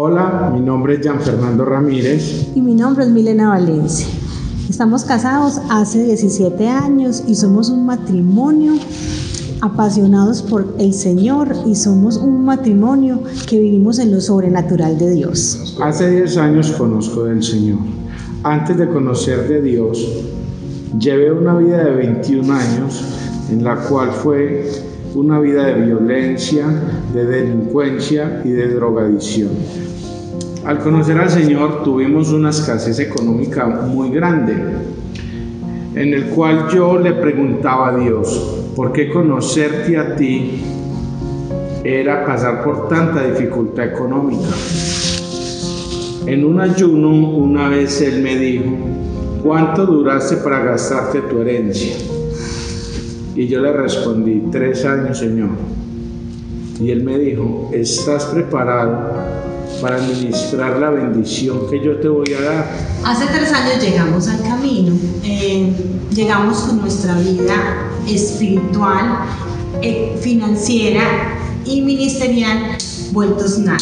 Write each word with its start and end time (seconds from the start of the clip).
Hola, 0.00 0.48
mi 0.54 0.60
nombre 0.60 0.94
es 0.94 1.00
Jean 1.00 1.20
Fernando 1.20 1.64
Ramírez. 1.64 2.52
Y 2.54 2.60
mi 2.60 2.72
nombre 2.72 3.02
es 3.02 3.10
Milena 3.10 3.48
Valencia. 3.48 4.06
Estamos 4.70 5.02
casados 5.02 5.60
hace 5.70 6.04
17 6.04 6.68
años 6.68 7.24
y 7.26 7.34
somos 7.34 7.68
un 7.68 7.84
matrimonio 7.84 8.74
apasionados 9.60 10.42
por 10.42 10.72
el 10.78 10.94
Señor 10.94 11.52
y 11.66 11.74
somos 11.74 12.16
un 12.16 12.44
matrimonio 12.44 13.24
que 13.48 13.58
vivimos 13.58 13.98
en 13.98 14.12
lo 14.12 14.20
sobrenatural 14.20 14.96
de 14.98 15.10
Dios. 15.10 15.76
Hace 15.82 16.08
10 16.08 16.36
años 16.36 16.70
conozco 16.78 17.24
del 17.24 17.42
Señor. 17.42 17.80
Antes 18.44 18.76
de 18.76 18.88
conocer 18.88 19.48
de 19.48 19.60
Dios, 19.62 19.98
llevé 20.96 21.32
una 21.32 21.58
vida 21.58 21.82
de 21.82 21.90
21 21.96 22.52
años 22.52 23.02
en 23.50 23.64
la 23.64 23.74
cual 23.74 24.12
fue 24.12 24.70
una 25.14 25.40
vida 25.40 25.66
de 25.66 25.82
violencia, 25.86 26.66
de 27.12 27.24
delincuencia 27.24 28.42
y 28.44 28.50
de 28.50 28.68
drogadicción. 28.74 29.50
Al 30.64 30.78
conocer 30.80 31.18
al 31.18 31.30
Señor 31.30 31.82
tuvimos 31.82 32.30
una 32.30 32.50
escasez 32.50 32.98
económica 32.98 33.66
muy 33.66 34.10
grande, 34.10 34.54
en 35.94 36.14
el 36.14 36.26
cual 36.26 36.68
yo 36.68 36.98
le 36.98 37.12
preguntaba 37.12 37.88
a 37.88 37.96
Dios, 37.98 38.72
¿por 38.76 38.92
qué 38.92 39.08
conocerte 39.08 39.96
a 39.96 40.14
ti 40.14 40.62
era 41.84 42.24
pasar 42.26 42.62
por 42.62 42.88
tanta 42.88 43.24
dificultad 43.24 43.86
económica? 43.86 44.48
En 46.26 46.44
un 46.44 46.60
ayuno 46.60 47.08
una 47.08 47.68
vez 47.70 48.02
él 48.02 48.22
me 48.22 48.36
dijo, 48.36 48.76
¿cuánto 49.42 49.86
duraste 49.86 50.36
para 50.36 50.62
gastarte 50.62 51.22
tu 51.22 51.40
herencia? 51.40 51.96
Y 53.38 53.46
yo 53.46 53.60
le 53.60 53.72
respondí, 53.72 54.42
tres 54.50 54.84
años, 54.84 55.16
Señor. 55.16 55.50
Y 56.80 56.90
él 56.90 57.04
me 57.04 57.16
dijo, 57.20 57.70
¿estás 57.72 58.24
preparado 58.24 59.12
para 59.80 59.94
administrar 59.94 60.80
la 60.80 60.90
bendición 60.90 61.70
que 61.70 61.80
yo 61.80 62.00
te 62.00 62.08
voy 62.08 62.32
a 62.32 62.40
dar? 62.40 62.66
Hace 63.04 63.26
tres 63.26 63.52
años 63.52 63.80
llegamos 63.80 64.26
al 64.26 64.42
camino, 64.42 64.92
eh, 65.22 65.72
llegamos 66.12 66.58
con 66.62 66.80
nuestra 66.80 67.16
vida 67.20 67.54
espiritual, 68.08 69.20
eh, 69.82 70.18
financiera 70.20 71.04
y 71.64 71.82
ministerial 71.82 72.76
vueltos 73.12 73.56
nada. 73.60 73.78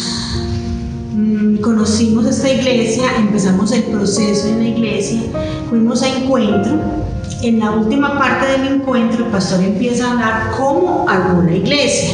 Mm, 1.15 1.57
conocimos 1.61 2.27
esta 2.27 2.53
iglesia, 2.53 3.05
empezamos 3.17 3.71
el 3.71 3.85
proceso 3.85 4.49
en 4.49 4.59
la 4.59 4.67
iglesia, 4.67 5.19
fuimos 5.67 6.03
a 6.03 6.15
encuentro 6.15 7.07
en 7.41 7.59
la 7.59 7.71
última 7.71 8.17
parte 8.17 8.47
del 8.47 8.75
encuentro 8.75 9.25
el 9.25 9.31
pastor 9.31 9.63
empieza 9.63 10.07
a 10.07 10.11
hablar 10.11 10.51
cómo 10.57 11.05
alguna 11.07 11.55
iglesia. 11.55 12.09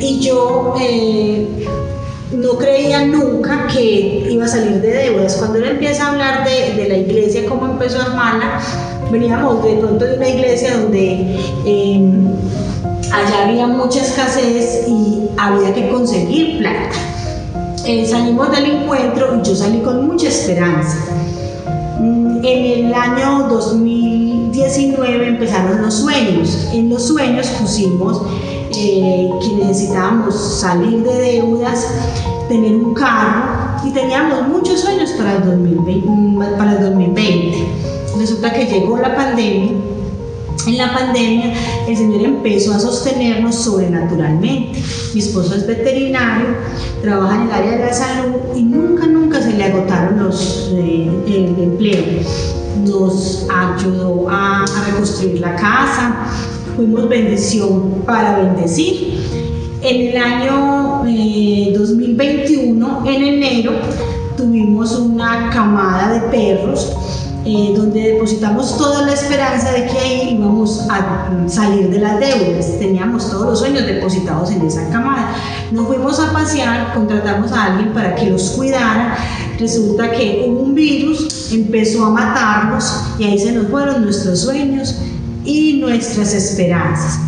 Y 0.00 0.20
yo 0.20 0.74
eh, 0.80 1.66
no 2.32 2.56
creía 2.58 3.06
nunca 3.06 3.66
que 3.66 4.26
iba 4.30 4.44
a 4.44 4.48
salir 4.48 4.80
de 4.80 4.88
deudas. 4.88 5.36
Cuando 5.36 5.58
él 5.58 5.64
empieza 5.64 6.06
a 6.06 6.10
hablar 6.10 6.44
de, 6.44 6.88
la 6.88 6.96
iglesia, 6.96 7.46
cómo 7.48 7.66
empezó 7.66 8.00
a 8.00 8.04
armarla, 8.04 8.60
veníamos 9.10 9.64
de 9.64 9.76
pronto 9.76 10.04
de 10.04 10.16
una 10.16 10.28
iglesia 10.28 10.76
donde 10.76 11.38
em, 11.66 12.28
allá 13.12 13.48
había 13.48 13.66
mucha 13.66 14.02
escasez 14.02 14.86
y 14.86 15.28
había 15.36 15.72
que 15.74 15.88
conseguir 15.88 16.58
plata. 16.58 16.90
Eh, 17.86 18.06
salimos 18.06 18.50
del 18.50 18.66
encuentro 18.66 19.40
y 19.40 19.48
yo 19.48 19.56
salí 19.56 19.80
con 19.80 20.06
mucha 20.06 20.28
esperanza. 20.28 20.98
En 22.42 22.86
el 22.86 22.94
año 22.94 23.48
2019 23.48 25.28
empezaron 25.28 25.82
los 25.82 25.94
sueños. 25.94 26.68
En 26.72 26.88
los 26.88 27.06
sueños 27.08 27.48
pusimos 27.60 28.22
eh, 28.76 29.28
que 29.40 29.64
necesitábamos 29.64 30.34
salir 30.60 31.02
de 31.02 31.14
deudas, 31.14 31.86
tener 32.48 32.76
un 32.76 32.94
carro 32.94 33.80
y 33.84 33.90
teníamos 33.90 34.46
muchos 34.48 34.80
sueños 34.80 35.10
para 35.12 35.36
el 35.36 35.44
2020. 35.44 36.08
Mm, 36.08 36.58
para 36.58 36.72
el 36.72 36.82
2020. 36.82 37.64
Resulta 38.18 38.52
que 38.52 38.66
llegó 38.66 38.98
la 38.98 39.16
pandemia 39.16 39.72
en 40.66 40.76
la 40.76 40.92
pandemia 40.92 41.52
el 41.86 41.96
Señor 41.96 42.22
empezó 42.22 42.74
a 42.74 42.80
sostenernos 42.80 43.54
sobrenaturalmente. 43.54 44.80
Mi 45.14 45.20
esposo 45.20 45.54
es 45.54 45.66
veterinario, 45.66 46.48
trabaja 47.02 47.36
en 47.36 47.42
el 47.42 47.52
área 47.52 47.70
de 47.72 47.86
la 47.86 47.92
salud 47.92 48.36
y 48.54 48.62
nunca, 48.62 49.06
nunca 49.06 49.40
se 49.40 49.52
le 49.52 49.64
agotaron 49.64 50.24
los 50.24 50.70
eh, 50.74 51.10
el 51.26 51.62
empleo. 51.62 52.04
Nos 52.84 53.46
ayudó 53.50 54.28
a, 54.28 54.64
reconstruir 54.86 55.40
la 55.40 55.56
casa, 55.56 56.26
fuimos 56.76 57.08
bendición 57.08 58.02
para 58.04 58.38
bendecir. 58.38 59.18
En 59.80 60.08
el 60.08 60.16
año 60.16 61.04
2021, 61.78 63.04
eh, 63.06 63.14
en 63.14 63.22
enero, 63.22 63.72
tuvimos 64.36 64.96
una 64.96 65.50
camada 65.50 66.12
de 66.14 66.20
perros 66.28 66.92
eh, 67.50 67.72
donde 67.74 68.12
depositamos 68.12 68.76
toda 68.76 69.06
la 69.06 69.14
esperanza 69.14 69.72
de 69.72 69.86
que 69.86 69.98
ahí 69.98 70.36
íbamos 70.38 70.86
a 70.90 71.30
salir 71.46 71.88
de 71.88 71.98
las 71.98 72.20
deudas. 72.20 72.78
Teníamos 72.78 73.30
todos 73.30 73.46
los 73.46 73.58
sueños 73.60 73.86
depositados 73.86 74.50
en 74.50 74.66
esa 74.66 74.86
camada. 74.90 75.34
Nos 75.72 75.86
fuimos 75.86 76.20
a 76.20 76.30
pasear, 76.30 76.92
contratamos 76.92 77.50
a 77.52 77.64
alguien 77.64 77.94
para 77.94 78.14
que 78.16 78.28
los 78.28 78.50
cuidara. 78.50 79.16
Resulta 79.58 80.10
que 80.10 80.44
un 80.46 80.74
virus, 80.74 81.50
empezó 81.50 82.04
a 82.04 82.10
matarnos 82.10 82.84
y 83.18 83.24
ahí 83.24 83.38
se 83.38 83.52
nos 83.52 83.68
fueron 83.68 84.02
nuestros 84.02 84.40
sueños 84.40 84.96
y 85.46 85.78
nuestras 85.80 86.34
esperanzas. 86.34 87.18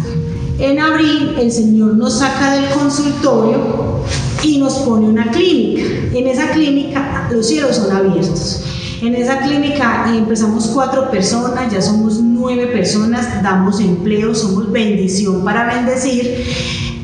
En 0.59 0.81
abril 0.81 1.37
el 1.41 1.51
Señor 1.51 1.95
nos 1.95 2.19
saca 2.19 2.57
del 2.57 2.69
consultorio 2.69 4.05
y 4.43 4.59
nos 4.59 4.75
pone 4.81 5.09
una 5.09 5.31
clínica. 5.31 5.83
En 6.13 6.27
esa 6.27 6.51
clínica 6.51 7.27
los 7.33 7.47
cielos 7.47 7.77
son 7.77 7.91
abiertos. 7.97 8.67
En 9.03 9.15
esa 9.15 9.39
clínica 9.39 10.13
empezamos 10.15 10.67
cuatro 10.69 11.11
personas, 11.11 11.73
ya 11.73 11.81
somos 11.81 12.21
nueve 12.21 12.67
personas, 12.67 13.43
damos 13.43 13.81
empleo, 13.81 14.35
somos 14.35 14.71
bendición 14.71 15.43
para 15.43 15.75
bendecir. 15.75 16.45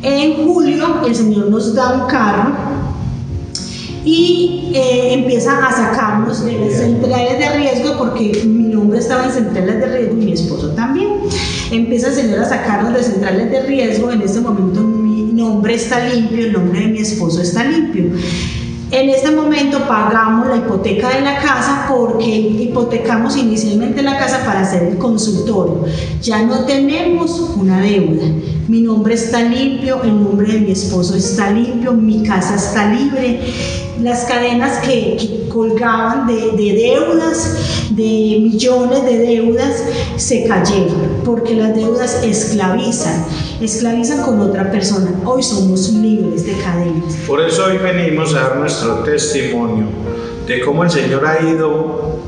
En 0.02 0.44
julio 0.44 1.02
el 1.06 1.14
Señor 1.14 1.48
nos 1.48 1.74
da 1.74 1.94
un 1.94 2.06
carro 2.06 2.52
y 4.04 4.72
eh, 4.74 5.14
empieza 5.14 5.66
a 5.66 5.72
sacarnos 5.72 6.44
de 6.44 6.52
las 6.58 6.74
centrales 6.74 7.38
de 7.38 7.48
riesgo 7.56 7.96
porque 7.96 8.42
mi 8.44 8.64
nombre 8.64 8.98
estaba 8.98 9.24
en 9.24 9.32
centrales 9.32 9.80
de 9.80 9.86
riesgo 9.86 10.20
y 10.20 10.24
mi 10.26 10.32
esposo 10.32 10.68
también. 10.72 11.08
Empieza 11.70 12.08
el 12.08 12.14
Señor 12.14 12.40
a 12.40 12.48
sacarnos 12.48 12.92
de 12.92 13.02
centrales 13.04 13.50
de 13.50 13.62
riesgo. 13.62 14.12
En 14.12 14.20
este 14.20 14.40
momento 14.40 14.82
mi 14.82 15.32
nombre 15.32 15.74
está 15.74 16.06
limpio, 16.06 16.44
el 16.44 16.52
nombre 16.52 16.80
de 16.80 16.86
mi 16.88 16.98
esposo 16.98 17.40
está 17.40 17.64
limpio. 17.64 18.10
En 18.88 19.10
este 19.10 19.32
momento 19.32 19.80
pagamos 19.88 20.46
la 20.46 20.58
hipoteca 20.58 21.08
de 21.08 21.20
la 21.20 21.38
casa 21.38 21.86
porque 21.88 22.24
hipotecamos 22.24 23.36
inicialmente 23.36 24.00
la 24.00 24.16
casa 24.16 24.44
para 24.44 24.60
hacer 24.60 24.84
el 24.84 24.96
consultorio. 24.96 25.84
Ya 26.22 26.42
no 26.42 26.64
tenemos 26.66 27.52
una 27.56 27.80
deuda. 27.80 28.26
Mi 28.68 28.80
nombre 28.80 29.14
está 29.14 29.42
limpio, 29.42 30.02
el 30.04 30.22
nombre 30.22 30.52
de 30.52 30.60
mi 30.60 30.70
esposo 30.70 31.16
está 31.16 31.50
limpio, 31.50 31.92
mi 31.94 32.22
casa 32.22 32.54
está 32.54 32.92
libre. 32.92 33.40
Las 34.00 34.24
cadenas 34.24 34.78
que, 34.86 35.46
colgaban 35.48 36.26
de, 36.26 36.52
de 36.52 36.72
deudas, 36.74 37.88
de 37.90 38.38
millones 38.42 39.04
de 39.04 39.18
deudas, 39.18 39.84
se 40.16 40.44
cayeron 40.44 41.22
porque 41.24 41.54
las 41.54 41.74
deudas 41.74 42.22
esclavizan 42.22 43.24
esclavizan 43.60 44.22
con 44.22 44.40
otra 44.40 44.70
persona. 44.70 45.10
Hoy 45.24 45.42
somos 45.42 45.90
libres 45.90 46.46
de 46.46 46.52
cadenas. 46.62 47.16
Por 47.26 47.40
eso 47.40 47.64
hoy 47.64 47.78
venimos 47.78 48.34
a 48.34 48.40
dar 48.40 48.56
nuestro 48.56 48.96
testimonio 49.00 49.86
de 50.46 50.60
cómo 50.60 50.84
el 50.84 50.90
Señor 50.90 51.26
ha 51.26 51.42
ido 51.42 52.20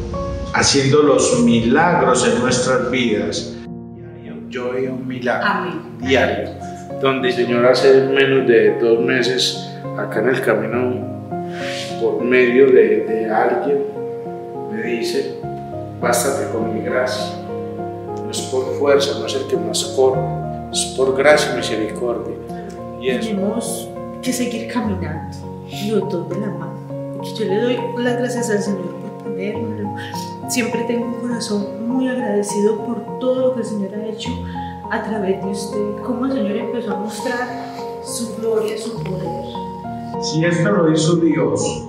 haciendo 0.54 1.02
los 1.02 1.40
milagros 1.40 2.26
en 2.26 2.40
nuestras 2.40 2.90
vidas. 2.90 3.54
Yo 4.48 4.72
veo 4.72 4.94
un 4.94 5.06
milagro 5.06 5.78
diario, 6.00 6.48
donde 7.02 7.28
el 7.28 7.34
Señor 7.34 7.66
hace 7.66 8.06
menos 8.06 8.48
de 8.48 8.78
dos 8.80 9.04
meses 9.04 9.68
acá 9.98 10.20
en 10.20 10.28
el 10.30 10.40
camino, 10.40 11.07
medio 12.28 12.66
de, 12.66 13.04
de 13.04 13.30
alguien, 13.30 13.84
me 14.70 14.82
dice, 14.82 15.38
bástate 16.00 16.50
con 16.52 16.74
mi 16.74 16.82
gracia. 16.82 17.36
No 18.24 18.30
es 18.30 18.40
por 18.42 18.64
fuerza, 18.74 19.18
no 19.18 19.26
es 19.26 19.34
el 19.34 19.46
que 19.46 19.56
más 19.56 19.82
corre, 19.96 20.20
es 20.72 20.94
por 20.96 21.16
gracia 21.16 21.52
y 21.52 21.56
misericordia. 21.56 22.34
Y 23.00 23.18
Tenemos 23.18 23.88
que 24.22 24.32
seguir 24.32 24.72
caminando, 24.72 25.36
los 25.88 26.08
dos 26.10 26.28
de 26.28 26.40
la 26.40 26.48
mano. 26.48 27.22
Yo 27.22 27.44
le 27.44 27.60
doy 27.60 27.78
las 27.98 28.18
gracias 28.18 28.50
al 28.50 28.62
Señor 28.62 28.94
por 28.94 29.24
ponérmelo. 29.24 29.94
Siempre 30.48 30.84
tengo 30.84 31.06
un 31.06 31.14
corazón 31.14 31.88
muy 31.88 32.08
agradecido 32.08 32.84
por 32.84 33.18
todo 33.18 33.48
lo 33.48 33.54
que 33.54 33.60
el 33.60 33.66
Señor 33.66 33.94
ha 33.94 34.06
hecho 34.06 34.30
a 34.90 35.02
través 35.02 35.42
de 35.42 35.50
usted, 35.50 36.02
cómo 36.04 36.26
el 36.26 36.32
Señor 36.32 36.56
empezó 36.56 36.92
a 36.92 36.96
mostrar 36.96 37.48
su 38.02 38.36
gloria, 38.36 38.76
su 38.78 39.02
poder. 39.02 40.22
Si 40.22 40.44
esto 40.44 40.70
lo 40.70 40.92
hizo 40.92 41.16
Dios 41.16 41.88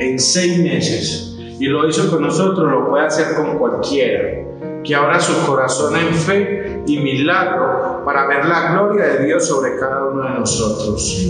en 0.00 0.18
seis 0.18 0.58
meses 0.58 1.36
y 1.58 1.66
lo 1.66 1.86
hizo 1.88 2.10
con 2.10 2.22
nosotros, 2.22 2.70
lo 2.70 2.88
puede 2.88 3.06
hacer 3.06 3.34
con 3.36 3.58
cualquiera 3.58 4.46
que 4.82 4.94
abra 4.94 5.20
su 5.20 5.46
corazón 5.46 5.94
en 5.94 6.14
fe 6.14 6.82
y 6.86 6.98
milagro 6.98 8.02
para 8.04 8.26
ver 8.26 8.46
la 8.46 8.72
gloria 8.72 9.06
de 9.08 9.26
Dios 9.26 9.46
sobre 9.46 9.76
cada 9.78 10.08
uno 10.08 10.22
de 10.22 10.38
nosotros. 10.40 11.22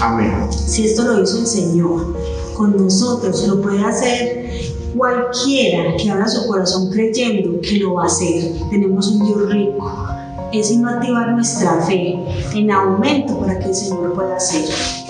Amén. 0.00 0.46
Si 0.52 0.84
esto 0.84 1.04
lo 1.04 1.22
hizo 1.22 1.38
el 1.38 1.46
Señor 1.46 2.14
con 2.54 2.76
nosotros, 2.76 3.48
lo 3.48 3.62
puede 3.62 3.82
hacer 3.82 4.42
cualquiera 4.94 5.96
que 5.96 6.10
abra 6.10 6.28
su 6.28 6.46
corazón 6.46 6.90
creyendo 6.90 7.60
que 7.62 7.78
lo 7.78 7.94
va 7.94 8.02
a 8.02 8.06
hacer. 8.06 8.52
Tenemos 8.70 9.08
un 9.08 9.26
Dios 9.26 9.50
rico. 9.50 9.90
Es 10.52 10.70
inactivar 10.70 11.30
nuestra 11.30 11.80
fe 11.80 12.22
en 12.54 12.70
aumento 12.70 13.38
para 13.38 13.58
que 13.58 13.70
el 13.70 13.74
Señor 13.74 14.12
pueda 14.12 14.36
hacer. 14.36 15.01